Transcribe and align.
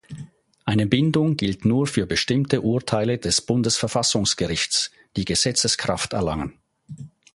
Eine 0.65 0.87
Bindung 0.87 1.37
gilt 1.37 1.63
nur 1.63 1.85
für 1.85 2.07
bestimmte 2.07 2.61
Urteile 2.61 3.19
des 3.19 3.41
Bundesverfassungsgerichts, 3.41 4.89
die 5.15 5.25
Gesetzeskraft 5.25 6.13
erlangen. 6.13 6.57